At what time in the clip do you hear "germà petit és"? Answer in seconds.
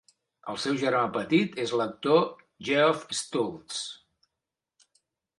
0.83-1.73